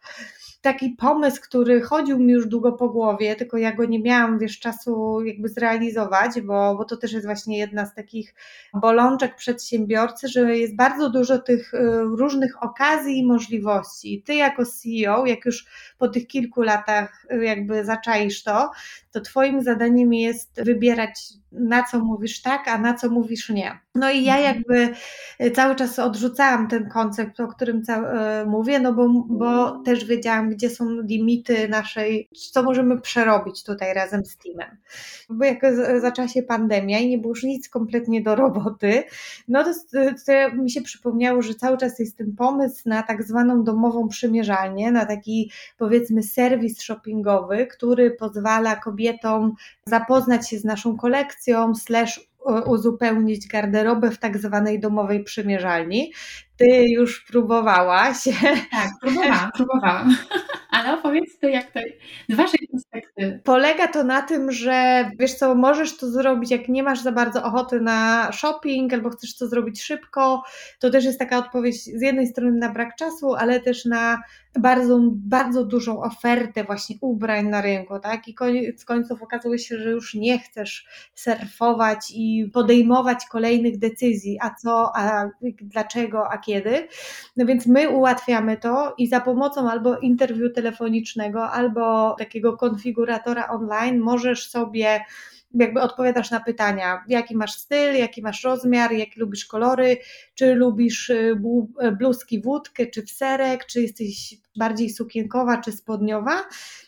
[0.61, 4.59] taki pomysł, który chodził mi już długo po głowie, tylko ja go nie miałam, wiesz,
[4.59, 8.33] czasu jakby zrealizować, bo, bo to też jest właśnie jedna z takich
[8.73, 14.23] bolączek przedsiębiorcy, że jest bardzo dużo tych y, różnych okazji i możliwości.
[14.25, 15.65] Ty jako CEO, jak już
[15.97, 18.71] po tych kilku latach y, jakby zaczaisz to,
[19.11, 23.79] to twoim zadaniem jest wybierać na co mówisz tak, a na co mówisz nie.
[23.97, 24.55] No i ja mhm.
[24.55, 24.93] jakby
[25.45, 27.81] y, cały czas odrzucałam ten koncept, o którym
[28.45, 34.25] mówię, no bo, bo też wiedziałam, gdzie są limity naszej, co możemy przerobić tutaj razem
[34.25, 34.77] z teamem.
[35.29, 35.61] Bo jak
[36.01, 39.03] zaczęła się pandemia i nie było już nic kompletnie do roboty,
[39.47, 39.71] no to,
[40.25, 44.91] to mi się przypomniało, że cały czas jest ten pomysł na tak zwaną domową przymierzalnię,
[44.91, 49.55] na taki powiedzmy serwis shoppingowy, który pozwala kobietom
[49.85, 52.26] zapoznać się z naszą kolekcją, slash
[52.65, 56.13] uzupełnić garderobę w tak zwanej domowej przymierzalni.
[56.57, 58.17] Ty już próbowałaś.
[58.71, 60.15] Tak, próbowałam, próbowałam.
[60.71, 61.79] Ale opowiedz ty, jak to
[62.29, 63.41] z waszej perspektywy.
[63.43, 67.43] Polega to na tym, że wiesz co, możesz to zrobić, jak nie masz za bardzo
[67.43, 70.43] ochoty na shopping albo chcesz to zrobić szybko.
[70.79, 74.21] To też jest taka odpowiedź z jednej strony na brak czasu, ale też na
[74.59, 78.27] bardzo, bardzo dużą ofertę właśnie ubrań na rynku, tak?
[78.27, 84.55] I koniec końców okazuje się, że już nie chcesz surfować i podejmować kolejnych decyzji, a
[84.55, 85.29] co, a
[85.61, 86.87] dlaczego, a kiedy.
[87.37, 93.99] No więc my ułatwiamy to i za pomocą albo interwiu telefonicznego, albo takiego konfiguratora online
[93.99, 94.99] możesz sobie
[95.59, 99.97] jakby odpowiadasz na pytania, jaki masz styl, jaki masz rozmiar, jakie lubisz kolory,
[100.35, 101.35] czy lubisz y,
[101.83, 106.43] y, bluzki wódkę, czy w serek, czy jesteś bardziej sukienkowa, czy spodniowa.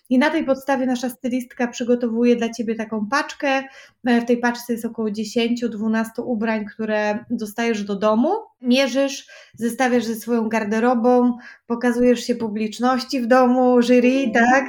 [0.10, 3.64] I na tej podstawie nasza stylistka przygotowuje dla Ciebie taką paczkę.
[4.06, 8.30] E, w tej paczce jest około 10-12 ubrań, które dostajesz do domu.
[8.62, 14.66] Mierzysz, zestawiasz ze swoją garderobą, pokazujesz się publiczności w domu, jury, tak?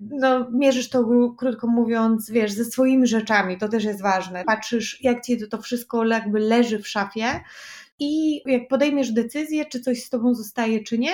[0.00, 1.04] No, mierzysz to,
[1.38, 4.44] krótko mówiąc, wiesz, ze swoimi rzeczami, to też jest ważne.
[4.44, 7.40] Patrzysz, jak ci to wszystko jakby leży w szafie
[7.98, 11.12] i jak podejmiesz decyzję, czy coś z tobą zostaje, czy nie,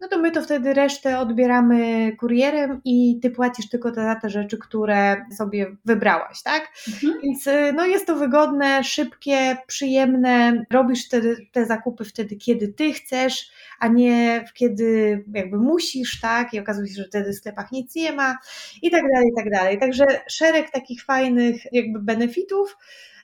[0.00, 4.58] no to my to wtedy resztę odbieramy kurierem i ty płacisz tylko za te rzeczy,
[4.58, 6.72] które sobie wybrałaś, tak?
[6.88, 7.20] Mhm.
[7.22, 11.20] Więc y, no jest to wygodne, szybkie, przyjemne, robisz te,
[11.52, 16.54] te zakupy wtedy, kiedy ty chcesz, a nie kiedy jakby musisz, tak?
[16.54, 18.38] I okazuje się, że wtedy w sklepach nic nie ma
[18.82, 19.78] i tak dalej, i tak dalej.
[19.78, 22.76] Także szereg takich fajnych jakby benefitów,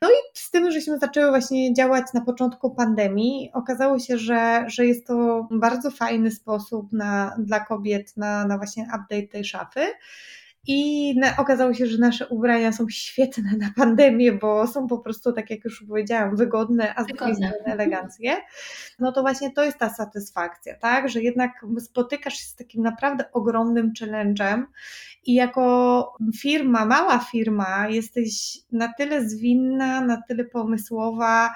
[0.03, 4.87] no i z tym, żeśmy zaczęły właśnie działać na początku pandemii, okazało się, że, że
[4.87, 9.81] jest to bardzo fajny sposób na, dla kobiet na, na właśnie update tej szafy.
[10.67, 15.33] I na, okazało się, że nasze ubrania są świetne na pandemię, bo są po prostu,
[15.33, 18.37] tak jak już powiedziałam, wygodne, a z drugiej strony eleganckie.
[18.99, 21.09] No to właśnie to jest ta satysfakcja, tak?
[21.09, 24.63] Że jednak spotykasz się z takim naprawdę ogromnym challenge'em
[25.27, 31.51] i jako firma, mała firma, jesteś na tyle zwinna, na tyle pomysłowa,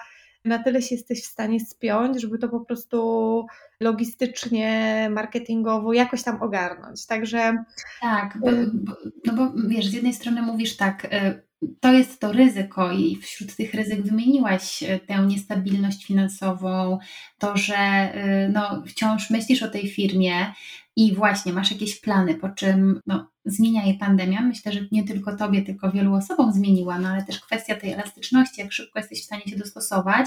[0.44, 3.46] na tyle się jesteś w stanie spiąć, żeby to po prostu
[3.80, 7.06] logistycznie, marketingowo jakoś tam ogarnąć.
[7.06, 7.64] Także.
[8.00, 11.42] Tak, bo, bo, no bo wiesz, z jednej strony mówisz tak, y,
[11.80, 16.98] to jest to ryzyko i wśród tych ryzyk wymieniłaś y, tę niestabilność finansową,
[17.38, 18.12] to, że
[18.46, 20.52] y, no, wciąż myślisz o tej firmie
[20.96, 24.40] i właśnie masz jakieś plany, po czym no, zmienia je pandemia.
[24.40, 28.60] Myślę, że nie tylko tobie, tylko wielu osobom zmieniła, no ale też kwestia tej elastyczności,
[28.60, 30.26] jak szybko jesteś w stanie się dostosować,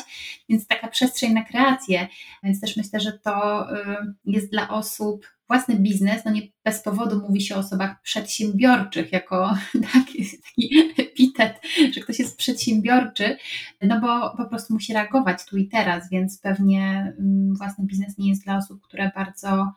[0.50, 2.08] więc taka przestrzeń na kreację.
[2.44, 7.22] Więc też myślę, że to y, jest dla osób własny biznes, no nie bez powodu
[7.22, 9.58] mówi się o osobach przedsiębiorczych jako
[9.94, 11.62] taki, taki epitet,
[11.94, 13.38] że ktoś jest przedsiębiorczy,
[13.82, 18.30] no bo po prostu musi reagować tu i teraz, więc pewnie mm, własny biznes nie
[18.30, 19.74] jest dla osób, które bardzo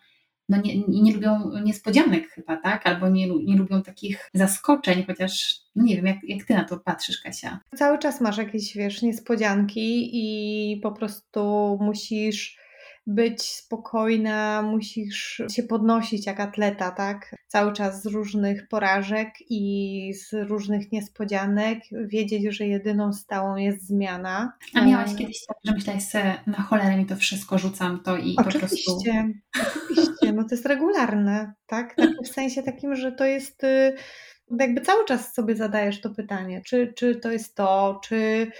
[0.48, 2.86] no nie, nie lubią niespodzianek chyba, tak?
[2.86, 6.78] Albo nie, nie lubią takich zaskoczeń, chociaż no nie wiem, jak, jak ty na to
[6.78, 7.60] patrzysz, Kasia?
[7.76, 12.58] Cały czas masz jakieś, wiesz, niespodzianki i po prostu musisz
[13.08, 17.34] być spokojna, musisz się podnosić jak atleta, tak?
[17.46, 24.52] Cały czas z różnych porażek i z różnych niespodzianek, wiedzieć, że jedyną stałą jest zmiana.
[24.74, 28.36] A miałaś kiedyś tak, że myślałaś sobie, na cholerę mi to wszystko, rzucam to i
[28.36, 28.98] oczywiście, po prostu...
[29.92, 31.94] Oczywiście, no to jest regularne, tak?
[31.94, 32.10] tak?
[32.24, 33.96] W sensie takim, że to jest y,
[34.60, 38.50] jakby cały czas sobie zadajesz to pytanie, czy, czy to jest to, czy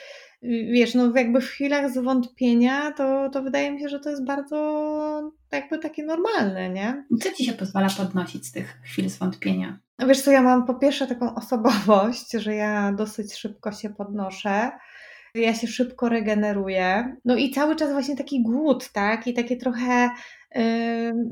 [0.43, 5.33] wiesz, no jakby w chwilach zwątpienia, to, to wydaje mi się, że to jest bardzo
[5.53, 7.05] jakby takie normalne, nie?
[7.21, 9.79] Co ci się pozwala podnosić z tych chwil zwątpienia?
[9.99, 14.71] No wiesz co, ja mam po pierwsze taką osobowość, że ja dosyć szybko się podnoszę,
[15.35, 20.11] ja się szybko regeneruję, no i cały czas właśnie taki głód, tak, i takie trochę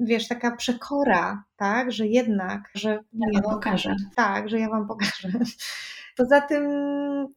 [0.01, 2.99] wiesz, taka przekora, tak, że jednak, że...
[3.13, 3.97] Ja wam pokażę.
[4.17, 5.29] Tak, że ja wam pokażę.
[6.17, 6.65] Poza tym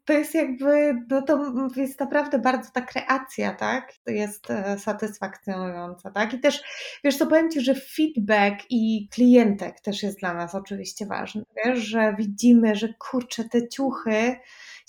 [0.06, 3.94] to jest jakby, no to jest naprawdę bardzo ta kreacja, tak?
[4.06, 6.34] To jest e, satysfakcjonująca, tak?
[6.34, 6.64] I też,
[7.04, 11.80] wiesz co, powiem Ci, że feedback i klientek też jest dla nas oczywiście ważny, wiesz,
[11.80, 14.36] że widzimy, że kurczę, te ciuchy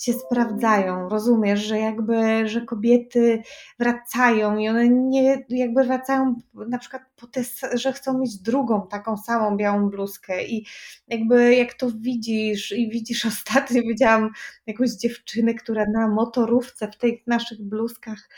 [0.01, 3.43] się sprawdzają, rozumiesz, że jakby, że kobiety
[3.79, 9.17] wracają i one nie, jakby wracają na przykład po te, że chcą mieć drugą taką
[9.17, 10.45] samą białą bluzkę.
[10.45, 10.67] I
[11.09, 14.31] jakby jak to widzisz i widzisz ostatnio widziałam
[14.67, 18.29] jakąś dziewczynę, która na motorówce w tych naszych bluzkach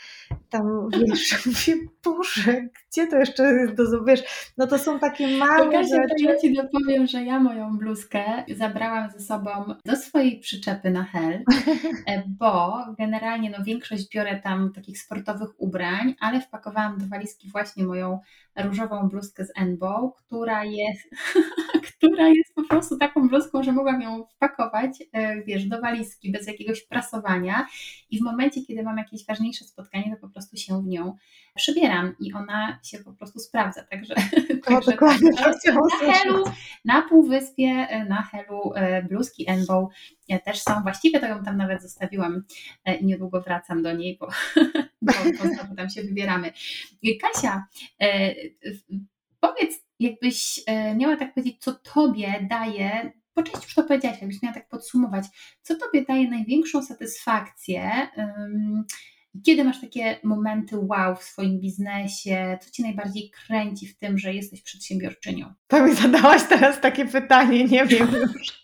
[0.49, 5.71] tam, wiesz, mówię, Boże, gdzie to jeszcze jest do, wiesz, no to są takie małe
[5.71, 6.25] Kasia, rzeczy.
[6.25, 9.51] to ja Ci dopowiem, że ja moją bluzkę zabrałam ze sobą
[9.85, 11.43] do swojej przyczepy na hel,
[12.39, 18.19] bo generalnie no większość biorę tam takich sportowych ubrań, ale wpakowałam do walizki właśnie moją
[18.55, 21.09] różową bluzkę z Enbow, która jest,
[21.97, 26.47] która jest po prostu taką bluzką, że mogłam ją wpakować, e, wiesz, do walizki bez
[26.47, 27.67] jakiegoś prasowania
[28.09, 31.15] i w momencie, kiedy mam jakieś ważniejsze spotkanie, to po prostu się w nią
[31.55, 34.15] przybieram i ona się po prostu sprawdza, także,
[34.65, 36.43] także dokładnie, tak, to chciałam na Helu,
[36.85, 39.89] na Półwyspie, e, na Helu e, bluzki Enbow
[40.45, 42.43] też są, właściwie to ją tam nawet zostawiłam
[42.99, 44.27] i niedługo wracam do niej, bo,
[45.01, 46.53] bo, bo znowu tam się wybieramy.
[47.21, 47.65] Kasia,
[49.39, 50.59] powiedz, jakbyś
[50.95, 55.25] miała tak powiedzieć, co Tobie daje, po części już to powiedziałaś, jakbyś miała tak podsumować,
[55.61, 58.07] co Tobie daje największą satysfakcję,
[59.45, 64.33] kiedy masz takie momenty wow w swoim biznesie, co Cię najbardziej kręci w tym, że
[64.33, 65.53] jesteś przedsiębiorczynią?
[65.67, 68.63] To mi zadałaś teraz takie pytanie, nie wiem już.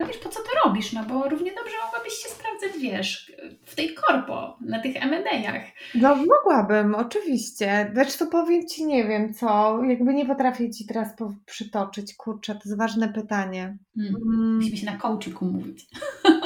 [0.00, 0.92] No wiesz, po co to robisz?
[0.92, 3.32] No bo równie dobrze mogłabyś się sprawdzać, wiesz,
[3.64, 5.62] w tej korpo, na tych M&A'ach.
[5.94, 7.92] No mogłabym, oczywiście.
[7.94, 11.08] Lecz to powiem Ci, nie wiem co, jakby nie potrafię Ci teraz
[11.46, 13.78] przytoczyć, kurczę, to jest ważne pytanie.
[13.96, 14.56] Hmm.
[14.56, 15.86] Musimy się na coachiku mówić.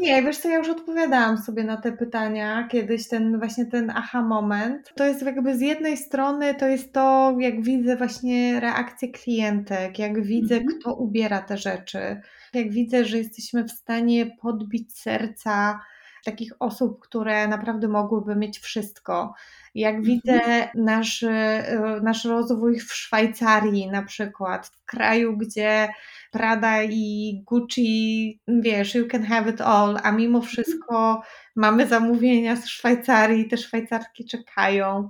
[0.00, 4.22] Nie, wiesz co, ja już odpowiadałam sobie na te pytania kiedyś, ten właśnie ten aha
[4.22, 4.92] moment.
[4.96, 10.22] To jest jakby z jednej strony to jest to, jak widzę właśnie reakcję klientek, jak
[10.22, 10.78] widzę, mhm.
[10.78, 12.20] kto ubiera te rzeczy,
[12.54, 15.80] jak widzę, że jesteśmy w stanie podbić serca
[16.24, 19.34] takich osób, które naprawdę mogłyby mieć wszystko.
[19.74, 20.04] Jak mhm.
[20.04, 25.88] widzę nasz, e, nasz rozwój w Szwajcarii na przykład, w kraju, gdzie
[26.30, 30.52] Prada i Gucci, wiesz, you can have it all, a mimo mhm.
[30.52, 31.22] wszystko
[31.56, 35.08] mamy zamówienia z Szwajcarii, te Szwajcarki czekają.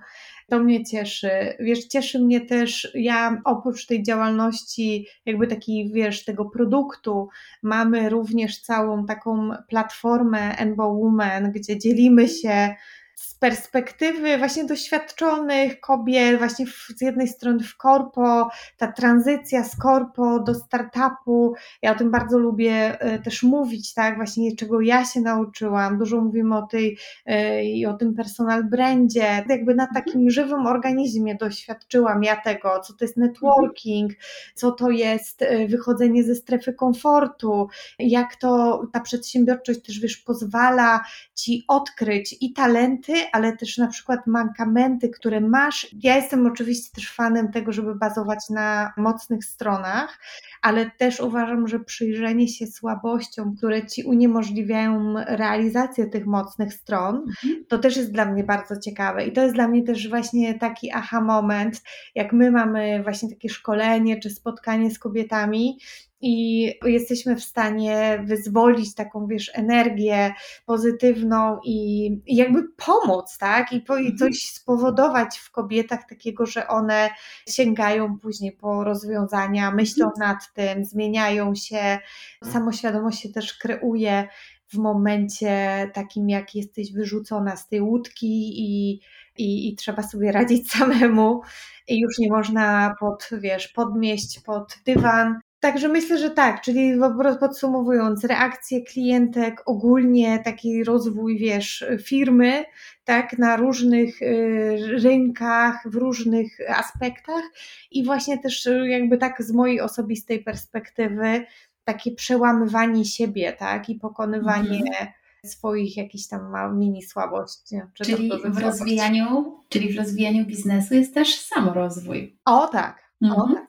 [0.48, 1.30] To mnie cieszy.
[1.60, 7.28] Wiesz, cieszy mnie też, ja oprócz tej działalności, jakby takiej, wiesz, tego produktu,
[7.62, 12.74] mamy również całą taką platformę Enbo Woman, gdzie dzielimy się
[13.14, 19.76] z perspektywy właśnie doświadczonych kobiet, właśnie w, z jednej strony w korpo, ta tranzycja z
[19.76, 25.04] korpo do startupu, ja o tym bardzo lubię e, też mówić, tak, właśnie czego ja
[25.04, 30.04] się nauczyłam, dużo mówimy o tej e, i o tym personal brandzie, jakby na mhm.
[30.04, 34.12] takim żywym organizmie doświadczyłam ja tego, co to jest networking,
[34.54, 41.00] co to jest e, wychodzenie ze strefy komfortu, jak to ta przedsiębiorczość też wiesz, pozwala
[41.34, 45.86] ci odkryć i talenty, ale też na przykład mankamenty, które masz.
[46.02, 50.18] Ja jestem oczywiście też fanem tego, żeby bazować na mocnych stronach,
[50.62, 57.64] ale też uważam, że przyjrzenie się słabościom, które ci uniemożliwiają realizację tych mocnych stron, mhm.
[57.68, 59.26] to też jest dla mnie bardzo ciekawe.
[59.26, 61.82] I to jest dla mnie też właśnie taki aha moment,
[62.14, 65.78] jak my mamy właśnie takie szkolenie czy spotkanie z kobietami,
[66.26, 70.34] i jesteśmy w stanie wyzwolić taką, wiesz, energię
[70.66, 73.72] pozytywną i, i jakby pomóc, tak?
[73.72, 74.18] I, po, I mhm.
[74.18, 77.10] coś spowodować w kobietach takiego, że one
[77.48, 80.30] sięgają później po rozwiązania, myślą mhm.
[80.30, 81.98] nad tym, zmieniają się,
[82.44, 84.28] samoświadomość się też kreuje
[84.68, 89.00] w momencie takim, jak jesteś wyrzucona z tej łódki i,
[89.36, 91.42] i, i trzeba sobie radzić samemu
[91.88, 96.92] i już nie można pod, wiesz, podmieść pod dywan, Także myślę, że tak, czyli
[97.40, 102.64] podsumowując, reakcje klientek, ogólnie taki rozwój, wiesz, firmy,
[103.04, 107.42] tak, na różnych y, rynkach, w różnych aspektach
[107.90, 111.46] i właśnie też y, jakby tak z mojej osobistej perspektywy
[111.84, 115.08] takie przełamywanie siebie, tak, i pokonywanie mhm.
[115.46, 117.80] swoich jakichś tam mini słabości.
[117.94, 122.38] Czyli w rozwijaniu, czyli w rozwijaniu biznesu jest też samorozwój.
[122.44, 123.66] O tak, Mhm.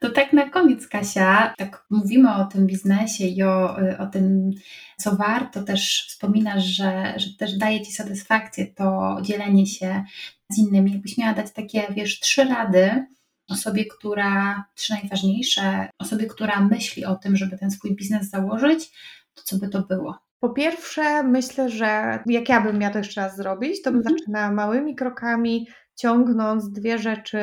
[0.00, 4.50] To tak na koniec, Kasia, tak mówimy o tym biznesie i o, o tym,
[4.96, 10.04] co warto, też wspominasz, że, że też daje Ci satysfakcję to dzielenie się
[10.50, 10.92] z innymi.
[10.92, 13.06] Jakbyś miała dać takie, wiesz, trzy rady
[13.48, 18.90] osobie, która, trzy najważniejsze, osobie, która myśli o tym, żeby ten swój biznes założyć,
[19.34, 20.18] to co by to było?
[20.40, 24.18] Po pierwsze, myślę, że jak ja bym miała to jeszcze raz zrobić, to bym mhm.
[24.18, 27.38] zaczynała małymi krokami, ciągnąc dwie rzeczy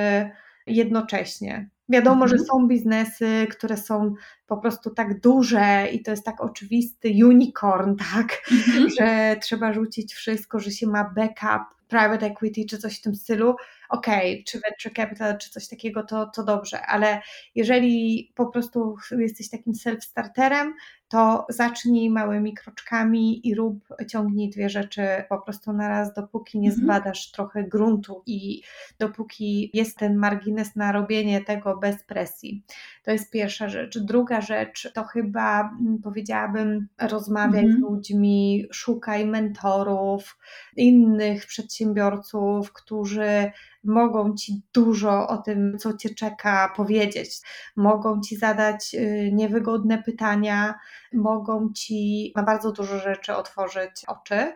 [0.72, 1.70] jednocześnie.
[1.90, 2.30] Wiadomo, mhm.
[2.30, 4.14] że są biznesy, które są
[4.48, 8.90] po prostu tak duże i to jest tak oczywisty unicorn, tak, mhm.
[8.90, 13.56] że trzeba rzucić wszystko, że się ma backup, private equity czy coś w tym stylu.
[13.92, 17.22] Okej, okay, czy venture capital, czy coś takiego, to, to dobrze, ale
[17.56, 20.72] jeżeli po prostu jesteś takim self-starterem,
[21.12, 26.70] to zacznij małymi kroczkami i rób, ciągnij dwie rzeczy po prostu na raz, dopóki nie
[26.70, 26.86] mhm.
[26.86, 28.62] zbadasz trochę gruntu i
[29.00, 32.64] dopóki jest ten margines na robienie tego bez presji.
[33.04, 34.00] To jest pierwsza rzecz.
[34.00, 37.82] Druga rzecz to chyba mm, powiedziałabym rozmawiaj z mhm.
[37.82, 40.38] ludźmi, szukaj mentorów,
[40.76, 43.52] innych przedsiębiorców, którzy
[43.84, 47.30] mogą ci dużo o tym, co cię czeka, powiedzieć.
[47.76, 50.80] Mogą ci zadać y, niewygodne pytania,
[51.14, 54.54] mogą ci na bardzo dużo rzeczy otworzyć oczy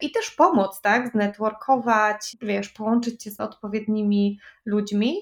[0.00, 1.10] i też pomóc, tak?
[1.10, 5.16] Znetworkować, wiesz, połączyć się z odpowiednimi ludźmi.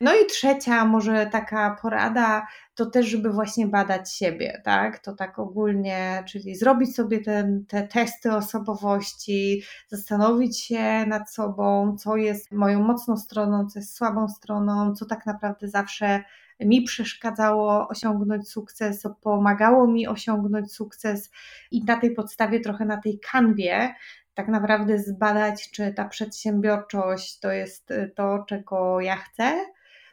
[0.00, 4.98] No i trzecia, może taka porada, to też, żeby właśnie badać siebie, tak?
[4.98, 12.16] To tak ogólnie, czyli zrobić sobie ten, te testy osobowości, zastanowić się nad sobą, co
[12.16, 16.24] jest moją mocną stroną, co jest słabą stroną, co tak naprawdę zawsze
[16.60, 21.30] mi przeszkadzało osiągnąć sukces, co pomagało mi osiągnąć sukces
[21.70, 23.94] i na tej podstawie, trochę na tej kanwie,
[24.34, 29.64] tak naprawdę zbadać, czy ta przedsiębiorczość to jest to, czego ja chcę,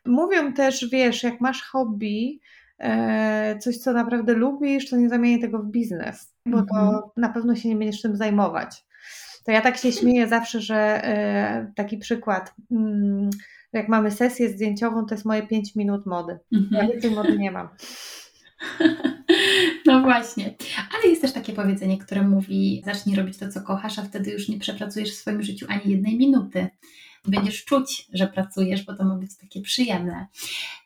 [0.06, 2.40] Mówią też, wiesz, jak masz hobby,
[2.80, 7.02] e, coś, co naprawdę lubisz, to nie zamienię tego w biznes, bo to mhm.
[7.18, 8.86] na pewno się nie będziesz tym zajmować.
[9.46, 13.30] To ja tak się śmieję zawsze, że e, taki przykład, mm,
[13.74, 16.40] jak mamy sesję zdjęciową, to jest moje 5 minut mody.
[16.54, 16.82] Mhm.
[16.88, 17.70] Ja więcej mody nie mam.
[19.86, 20.56] No właśnie.
[20.94, 24.50] Ale jest też takie powiedzenie, które mówi: zacznij robić to, co kochasz, a wtedy już
[24.50, 26.68] nie przepracujesz w swoim życiu ani jednej minuty
[27.26, 30.28] będziesz czuć, że pracujesz, bo to ma być takie przyjemne.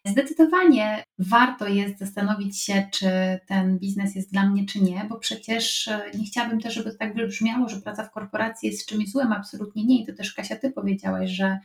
[0.05, 3.09] Zdecydowanie warto jest zastanowić się, czy
[3.47, 6.97] ten biznes jest dla mnie, czy nie, bo przecież e, nie chciałabym też, żeby to
[6.97, 10.01] tak wybrzmiało, że praca w korporacji jest czymś złym, absolutnie nie.
[10.01, 11.59] I to też Kasia, ty powiedziałaś, że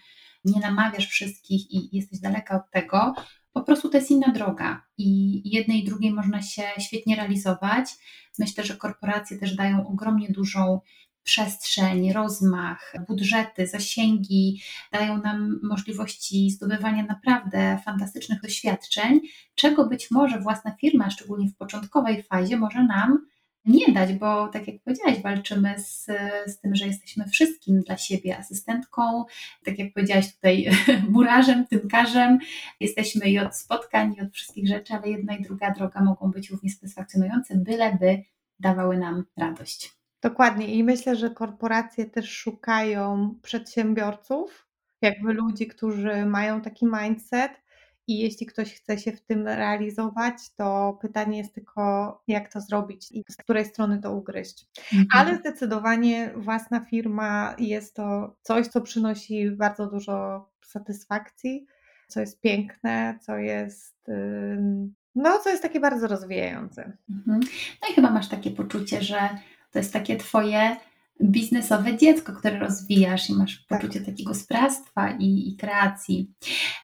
[0.44, 3.14] nie namawiasz wszystkich i jesteś daleka od tego.
[3.52, 7.86] Po prostu to jest inna droga i jednej i drugiej można się świetnie realizować.
[8.38, 10.80] Myślę, że korporacje też dają ogromnie dużą
[11.22, 14.62] przestrzeń, rozmach, budżety, zasięgi
[14.92, 19.20] dają nam możliwości zdobywania naprawdę fantastycznych doświadczeń,
[19.54, 23.26] czego być może własna firma, szczególnie w początkowej fazie, może nam
[23.64, 26.06] nie dać, bo tak jak powiedziałaś, walczymy z,
[26.46, 29.24] z tym, że jesteśmy wszystkim dla siebie asystentką,
[29.64, 30.70] tak jak powiedziałaś tutaj,
[31.10, 32.38] murarzem, tynkarzem.
[32.80, 36.50] Jesteśmy i od spotkań, i od wszystkich rzeczy, ale jedna i druga droga mogą być
[36.50, 38.22] równie satysfakcjonujące, byleby
[38.60, 39.99] dawały nam radość.
[40.22, 44.66] Dokładnie i myślę, że korporacje też szukają przedsiębiorców,
[45.02, 47.52] jakby ludzi, którzy mają taki mindset
[48.06, 53.12] i jeśli ktoś chce się w tym realizować, to pytanie jest tylko, jak to zrobić
[53.12, 54.66] i z której strony to ugryźć.
[54.92, 55.06] Mhm.
[55.14, 61.66] Ale zdecydowanie własna firma jest to coś, co przynosi bardzo dużo satysfakcji,
[62.08, 64.10] co jest piękne, co jest.
[65.14, 66.92] No, co jest takie bardzo rozwijające.
[67.10, 67.40] Mhm.
[67.82, 69.28] No i chyba masz takie poczucie, że
[69.70, 70.76] to jest takie Twoje
[71.22, 73.80] biznesowe dziecko, które rozwijasz i masz tak.
[73.80, 76.32] poczucie takiego sprawstwa i, i kreacji.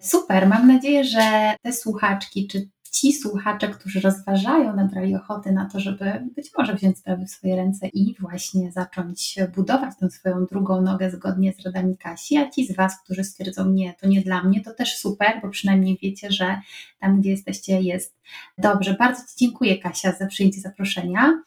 [0.01, 5.80] Super, mam nadzieję, że te słuchaczki, czy ci słuchacze, którzy rozważają, nabrali ochoty na to,
[5.80, 10.80] żeby być może wziąć sprawy w swoje ręce i właśnie zacząć budować tę swoją drugą
[10.80, 14.43] nogę zgodnie z radami Kasi, a ci z Was, którzy stwierdzą, nie, to nie dla
[14.43, 16.61] mnie, to też super, bo przynajmniej wiecie, że
[17.01, 18.16] tam, gdzie jesteście, jest
[18.59, 18.95] dobrze.
[18.95, 21.43] Bardzo Ci dziękuję, Kasia, za przyjęcie zaproszenia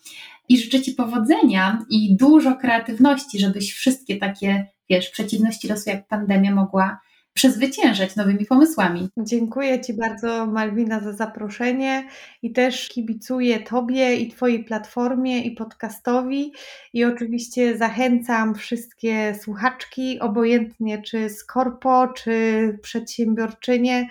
[0.50, 6.56] i życzę Ci powodzenia i dużo kreatywności, żebyś wszystkie takie, wiesz, przeciwności losu jak pandemia
[6.56, 7.00] mogła
[7.34, 9.10] przezwyciężać nowymi pomysłami.
[9.18, 12.08] Dziękuję Ci bardzo, Malwina, za zaproszenie
[12.42, 16.54] i też kibicuję Tobie i Twojej platformie i podcastowi.
[16.94, 24.08] I oczywiście zachęcam wszystkie słuchaczki, obojętnie czy z korpo, czy przedsiębiorczynie,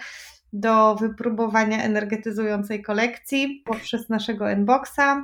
[0.53, 5.23] do wypróbowania energetyzującej kolekcji poprzez naszego inboxa.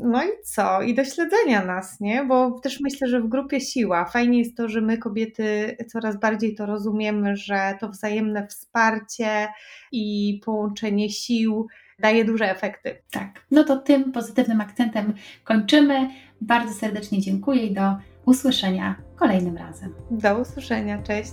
[0.00, 0.82] No i co?
[0.82, 2.24] I do śledzenia nas, nie?
[2.24, 4.04] Bo też myślę, że w grupie siła.
[4.04, 9.48] Fajnie jest to, że my kobiety coraz bardziej to rozumiemy, że to wzajemne wsparcie
[9.92, 11.66] i połączenie sił
[11.98, 13.02] daje duże efekty.
[13.10, 13.46] Tak.
[13.50, 15.14] No to tym pozytywnym akcentem
[15.44, 16.08] kończymy.
[16.40, 19.94] Bardzo serdecznie dziękuję i do usłyszenia kolejnym razem.
[20.10, 21.02] Do usłyszenia.
[21.02, 21.32] Cześć.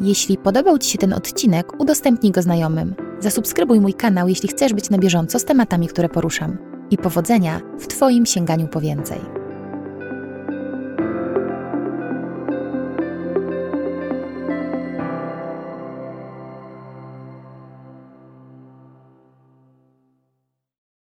[0.00, 2.94] Jeśli podobał Ci się ten odcinek, udostępnij go znajomym.
[3.18, 7.86] Zasubskrybuj mój kanał, jeśli chcesz być na bieżąco z tematami, które poruszam i powodzenia w
[7.86, 9.41] Twoim sięganiu po więcej.